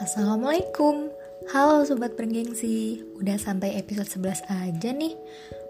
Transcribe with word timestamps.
Assalamualaikum. 0.00 1.12
Halo 1.52 1.84
Sobat 1.84 2.16
Bergengsi. 2.16 3.04
Udah 3.20 3.36
sampai 3.36 3.76
episode 3.76 4.08
11 4.08 4.48
aja 4.48 4.96
nih 4.96 5.12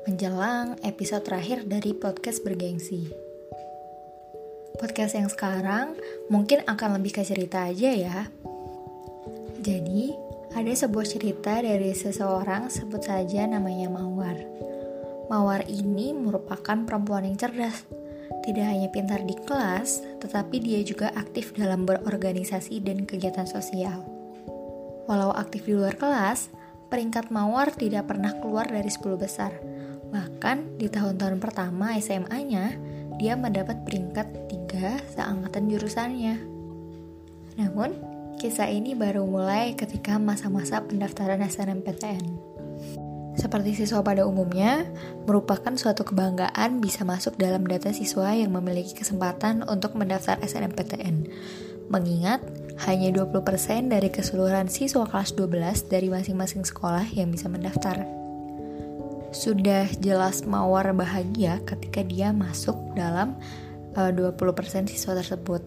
Menjelang 0.06 0.78
episode 0.86 1.26
terakhir 1.26 1.66
dari 1.66 1.90
podcast 1.98 2.46
Bergengsi. 2.46 3.10
Podcast 4.78 5.18
yang 5.18 5.26
sekarang 5.26 5.98
mungkin 6.30 6.62
akan 6.62 7.02
lebih 7.02 7.18
ke 7.18 7.26
cerita 7.26 7.74
aja 7.74 7.90
ya. 7.90 8.30
Jadi 9.66 10.14
ada 10.54 10.72
sebuah 10.78 11.10
cerita 11.10 11.58
dari 11.58 11.90
seseorang 11.90 12.70
sebut 12.70 13.02
saja 13.02 13.50
namanya 13.50 13.90
Mawar. 13.90 14.38
Mawar 15.26 15.66
ini 15.66 16.14
merupakan 16.14 16.78
perempuan 16.86 17.26
yang 17.26 17.34
cerdas. 17.34 17.82
Tidak 18.46 18.62
hanya 18.62 18.94
pintar 18.94 19.26
di 19.26 19.34
kelas, 19.42 20.22
tetapi 20.22 20.62
dia 20.62 20.78
juga 20.86 21.10
aktif 21.18 21.50
dalam 21.58 21.82
berorganisasi 21.82 22.78
dan 22.78 23.02
kegiatan 23.10 23.50
sosial. 23.50 24.19
Walau 25.10 25.34
aktif 25.34 25.66
di 25.66 25.74
luar 25.74 25.98
kelas, 25.98 26.54
peringkat 26.86 27.34
Mawar 27.34 27.74
tidak 27.74 28.06
pernah 28.14 28.30
keluar 28.38 28.70
dari 28.70 28.86
10 28.86 29.18
besar. 29.18 29.50
Bahkan 30.14 30.78
di 30.78 30.86
tahun-tahun 30.86 31.42
pertama 31.42 31.98
SMA-nya, 31.98 32.78
dia 33.18 33.34
mendapat 33.34 33.82
peringkat 33.82 34.46
3 34.70 35.02
seangkatan 35.18 35.66
jurusannya. 35.66 36.38
Namun, 37.58 37.90
kisah 38.38 38.70
ini 38.70 38.94
baru 38.94 39.26
mulai 39.26 39.74
ketika 39.74 40.14
masa-masa 40.22 40.78
pendaftaran 40.86 41.42
SNMPTN. 41.42 42.22
Seperti 43.34 43.82
siswa 43.82 44.06
pada 44.06 44.30
umumnya, 44.30 44.86
merupakan 45.26 45.74
suatu 45.74 46.06
kebanggaan 46.06 46.78
bisa 46.78 47.02
masuk 47.02 47.34
dalam 47.34 47.66
data 47.66 47.90
siswa 47.90 48.30
yang 48.30 48.54
memiliki 48.54 48.94
kesempatan 48.94 49.66
untuk 49.66 49.98
mendaftar 49.98 50.38
SNMPTN. 50.38 51.26
Mengingat 51.90 52.38
hanya 52.88 53.12
20% 53.12 53.92
dari 53.92 54.08
keseluruhan 54.08 54.72
siswa 54.72 55.04
kelas 55.04 55.36
12 55.36 55.92
dari 55.92 56.08
masing-masing 56.08 56.64
sekolah 56.64 57.04
yang 57.12 57.28
bisa 57.28 57.52
mendaftar. 57.52 58.08
Sudah 59.30 59.86
jelas 60.00 60.42
Mawar 60.48 60.90
bahagia 60.96 61.60
ketika 61.68 62.00
dia 62.00 62.32
masuk 62.32 62.74
dalam 62.96 63.36
eh, 63.94 64.10
uh, 64.10 64.32
20% 64.32 64.88
siswa 64.88 65.12
tersebut. 65.12 65.62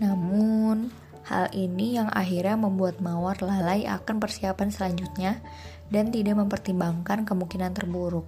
Namun, 0.00 0.88
hal 1.28 1.52
ini 1.52 2.00
yang 2.00 2.08
akhirnya 2.10 2.56
membuat 2.56 3.04
Mawar 3.04 3.38
lalai 3.44 3.84
akan 3.84 4.18
persiapan 4.18 4.72
selanjutnya 4.72 5.44
dan 5.92 6.08
tidak 6.08 6.38
mempertimbangkan 6.40 7.28
kemungkinan 7.28 7.76
terburuk. 7.76 8.24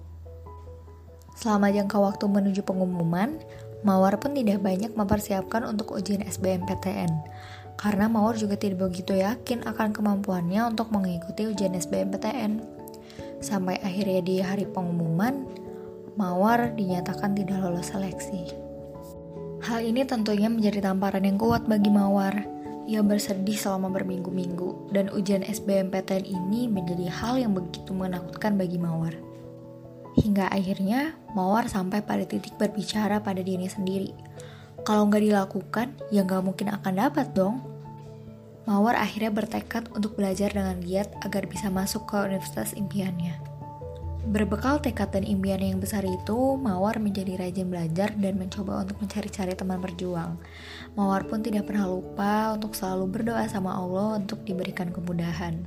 Selama 1.33 1.73
jangka 1.73 1.97
waktu 1.97 2.25
menuju 2.29 2.61
pengumuman, 2.61 3.41
Mawar 3.81 4.21
pun 4.21 4.37
tidak 4.37 4.61
banyak 4.61 4.93
mempersiapkan 4.93 5.65
untuk 5.65 5.97
ujian 5.97 6.21
SBMPTN, 6.21 7.09
karena 7.81 8.05
Mawar 8.05 8.37
juga 8.37 8.53
tidak 8.53 8.93
begitu 8.93 9.17
yakin 9.17 9.65
akan 9.65 9.89
kemampuannya 9.89 10.61
untuk 10.69 10.93
mengikuti 10.93 11.49
ujian 11.49 11.73
SBMPTN. 11.73 12.61
Sampai 13.41 13.81
akhirnya 13.81 14.21
di 14.21 14.37
hari 14.37 14.69
pengumuman, 14.69 15.49
Mawar 16.13 16.77
dinyatakan 16.77 17.33
tidak 17.33 17.57
lolos 17.57 17.89
seleksi. 17.89 18.53
Hal 19.65 19.81
ini 19.81 20.05
tentunya 20.05 20.45
menjadi 20.45 20.85
tamparan 20.93 21.25
yang 21.25 21.41
kuat 21.41 21.65
bagi 21.65 21.89
Mawar. 21.89 22.45
Ia 22.85 23.01
bersedih 23.01 23.57
selama 23.57 23.89
berminggu-minggu, 23.89 24.93
dan 24.93 25.09
ujian 25.09 25.41
SBMPTN 25.41 26.25
ini 26.25 26.69
menjadi 26.69 27.09
hal 27.09 27.41
yang 27.41 27.57
begitu 27.57 27.97
menakutkan 27.97 28.61
bagi 28.61 28.77
Mawar. 28.77 29.30
Hingga 30.19 30.51
akhirnya 30.51 31.15
Mawar 31.31 31.71
sampai 31.71 32.03
pada 32.03 32.27
titik 32.27 32.59
berbicara 32.59 33.23
pada 33.23 33.39
dirinya 33.39 33.71
sendiri. 33.71 34.11
Kalau 34.83 35.07
nggak 35.07 35.23
dilakukan, 35.23 35.87
ya 36.11 36.27
nggak 36.27 36.43
mungkin 36.43 36.67
akan 36.73 36.93
dapat 36.97 37.31
dong. 37.31 37.63
Mawar 38.67 38.99
akhirnya 38.99 39.31
bertekad 39.31 39.89
untuk 39.95 40.19
belajar 40.19 40.51
dengan 40.51 40.77
giat 40.83 41.07
agar 41.23 41.47
bisa 41.47 41.71
masuk 41.71 42.03
ke 42.11 42.17
universitas 42.19 42.75
impiannya. 42.75 43.51
Berbekal 44.21 44.77
tekad 44.85 45.09
dan 45.17 45.25
impian 45.25 45.57
yang 45.57 45.81
besar 45.81 46.05
itu, 46.05 46.53
Mawar 46.53 47.01
menjadi 47.01 47.41
rajin 47.41 47.73
belajar 47.73 48.13
dan 48.13 48.37
mencoba 48.37 48.85
untuk 48.85 49.01
mencari-cari 49.01 49.57
teman 49.57 49.81
berjuang. 49.81 50.37
Mawar 50.93 51.25
pun 51.25 51.41
tidak 51.41 51.65
pernah 51.65 51.89
lupa 51.89 52.53
untuk 52.53 52.77
selalu 52.77 53.09
berdoa 53.09 53.49
sama 53.49 53.73
Allah 53.73 54.21
untuk 54.21 54.45
diberikan 54.45 54.93
kemudahan. 54.93 55.57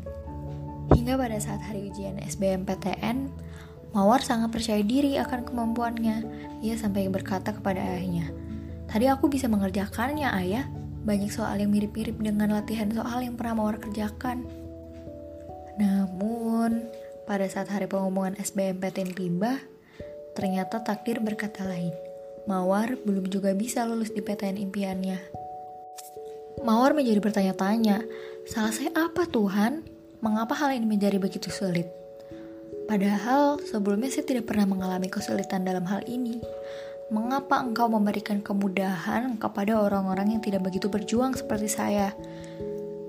Hingga 0.94 1.18
pada 1.18 1.38
saat 1.42 1.66
hari 1.66 1.90
ujian 1.90 2.22
SBMPTN, 2.22 3.26
Mawar 3.94 4.26
sangat 4.26 4.50
percaya 4.50 4.82
diri 4.82 5.14
akan 5.22 5.46
kemampuannya. 5.46 6.26
Ia 6.66 6.74
sampai 6.74 7.06
berkata 7.06 7.54
kepada 7.54 7.78
ayahnya, 7.78 8.34
Tadi 8.90 9.06
aku 9.06 9.30
bisa 9.30 9.46
mengerjakannya, 9.46 10.28
ayah. 10.34 10.66
Banyak 11.04 11.30
soal 11.30 11.62
yang 11.62 11.70
mirip-mirip 11.70 12.18
dengan 12.18 12.50
latihan 12.50 12.90
soal 12.90 13.22
yang 13.22 13.38
pernah 13.38 13.62
Mawar 13.62 13.78
kerjakan. 13.78 14.42
Namun, 15.78 16.82
pada 17.28 17.46
saat 17.46 17.70
hari 17.70 17.86
pengumuman 17.86 18.34
SBMPTN 18.34 19.14
tiba, 19.14 19.62
ternyata 20.34 20.82
takdir 20.82 21.22
berkata 21.22 21.62
lain. 21.62 21.94
Mawar 22.44 22.98
belum 23.00 23.30
juga 23.32 23.54
bisa 23.54 23.86
lulus 23.88 24.12
di 24.12 24.20
PTN 24.20 24.58
impiannya. 24.58 25.18
Mawar 26.64 26.96
menjadi 26.96 27.20
bertanya-tanya, 27.20 28.04
salah 28.48 28.72
saya 28.72 28.90
apa 28.96 29.28
Tuhan? 29.28 29.84
Mengapa 30.24 30.56
hal 30.56 30.72
ini 30.72 30.88
menjadi 30.88 31.20
begitu 31.20 31.52
sulit? 31.52 32.03
Padahal 32.84 33.56
sebelumnya 33.64 34.12
saya 34.12 34.28
tidak 34.28 34.52
pernah 34.52 34.68
mengalami 34.68 35.08
kesulitan 35.08 35.64
dalam 35.64 35.88
hal 35.88 36.04
ini. 36.04 36.44
Mengapa 37.08 37.60
engkau 37.60 37.88
memberikan 37.88 38.44
kemudahan 38.44 39.40
kepada 39.40 39.80
orang-orang 39.80 40.36
yang 40.36 40.42
tidak 40.44 40.64
begitu 40.68 40.92
berjuang 40.92 41.32
seperti 41.32 41.68
saya? 41.68 42.12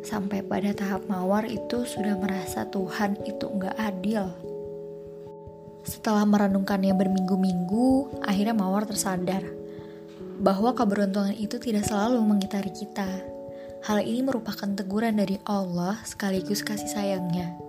Sampai 0.05 0.45
pada 0.45 0.71
tahap 0.71 1.09
mawar 1.11 1.49
itu 1.49 1.83
sudah 1.83 2.15
merasa 2.15 2.69
Tuhan 2.71 3.19
itu 3.27 3.45
enggak 3.51 3.75
adil. 3.75 4.31
Setelah 5.83 6.23
merenungkannya 6.23 6.93
berminggu-minggu, 6.95 8.21
akhirnya 8.23 8.55
mawar 8.55 8.87
tersadar 8.87 9.43
bahwa 10.39 10.71
keberuntungan 10.75 11.35
itu 11.35 11.59
tidak 11.59 11.87
selalu 11.87 12.19
mengitari 12.23 12.71
kita. 12.71 13.07
Hal 13.85 14.01
ini 14.01 14.23
merupakan 14.25 14.65
teguran 14.65 15.19
dari 15.19 15.37
Allah 15.45 15.99
sekaligus 16.03 16.65
kasih 16.65 16.89
sayangnya. 16.89 17.64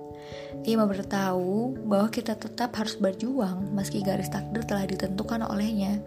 Ia 0.64 0.76
memberitahu 0.80 1.84
bahwa 1.84 2.08
kita 2.08 2.38
tetap 2.38 2.72
harus 2.80 2.96
berjuang 2.96 3.74
meski 3.76 4.00
garis 4.00 4.32
takdir 4.32 4.64
telah 4.64 4.88
ditentukan 4.88 5.44
olehnya. 5.44 6.00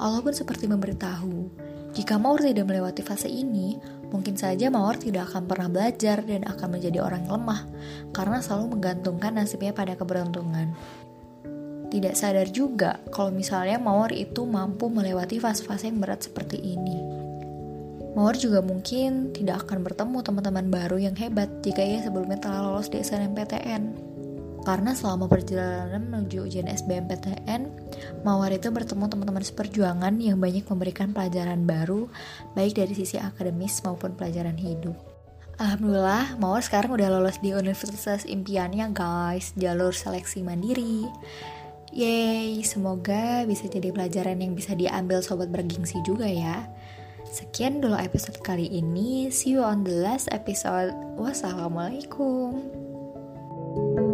Allah 0.00 0.24
pun 0.24 0.32
seperti 0.32 0.64
memberitahu, 0.64 1.52
jika 1.90 2.22
Mawar 2.22 2.46
tidak 2.46 2.70
melewati 2.70 3.02
fase 3.02 3.26
ini, 3.26 3.74
mungkin 4.14 4.38
saja 4.38 4.70
Mawar 4.70 4.94
tidak 4.94 5.34
akan 5.34 5.50
pernah 5.50 5.66
belajar 5.66 6.22
dan 6.22 6.46
akan 6.46 6.78
menjadi 6.78 7.02
orang 7.02 7.26
lemah 7.26 7.66
karena 8.14 8.38
selalu 8.38 8.78
menggantungkan 8.78 9.34
nasibnya 9.34 9.74
pada 9.74 9.98
keberuntungan. 9.98 10.70
Tidak 11.90 12.14
sadar 12.14 12.46
juga 12.54 13.02
kalau 13.10 13.34
misalnya 13.34 13.82
Mawar 13.82 14.14
itu 14.14 14.46
mampu 14.46 14.86
melewati 14.86 15.42
fase-fase 15.42 15.90
yang 15.90 15.98
berat 15.98 16.22
seperti 16.22 16.62
ini. 16.62 17.29
Mawar 18.18 18.34
juga 18.34 18.58
mungkin 18.58 19.30
tidak 19.30 19.66
akan 19.66 19.86
bertemu 19.86 20.18
teman-teman 20.26 20.66
baru 20.66 20.98
yang 20.98 21.14
hebat 21.14 21.46
jika 21.62 21.78
ia 21.78 22.02
sebelumnya 22.02 22.42
telah 22.42 22.66
lolos 22.66 22.90
di 22.90 22.98
SNMPTN. 22.98 24.10
Karena 24.60 24.92
selama 24.92 25.24
perjalanan 25.24 26.04
menuju 26.10 26.44
ujian 26.44 26.68
SBMPTN, 26.68 27.70
Mawar 28.26 28.52
itu 28.52 28.68
bertemu 28.68 29.08
teman-teman 29.08 29.40
seperjuangan 29.40 30.12
yang 30.20 30.36
banyak 30.36 30.68
memberikan 30.68 31.16
pelajaran 31.16 31.64
baru, 31.64 32.10
baik 32.52 32.76
dari 32.76 32.92
sisi 32.92 33.16
akademis 33.16 33.80
maupun 33.86 34.12
pelajaran 34.18 34.58
hidup. 34.58 34.92
Alhamdulillah, 35.56 36.36
Mawar 36.36 36.60
sekarang 36.60 36.92
udah 36.92 37.08
lolos 37.08 37.40
di 37.40 37.56
universitas 37.56 38.28
impiannya 38.28 38.92
guys, 38.92 39.56
jalur 39.56 39.96
seleksi 39.96 40.44
mandiri. 40.44 41.08
Yeay, 41.90 42.60
semoga 42.62 43.44
bisa 43.48 43.66
jadi 43.66 43.90
pelajaran 43.90 44.38
yang 44.38 44.52
bisa 44.54 44.76
diambil 44.76 45.24
sobat 45.24 45.48
bergengsi 45.48 45.98
juga 46.04 46.28
ya. 46.28 46.68
Sekian 47.30 47.78
dulu 47.78 47.94
episode 47.94 48.42
kali 48.42 48.66
ini. 48.66 49.30
See 49.30 49.54
you 49.54 49.62
on 49.62 49.86
the 49.86 49.94
last 50.02 50.26
episode. 50.34 50.90
Wassalamualaikum. 51.14 52.58
thank 53.70 53.98
you 54.02 54.09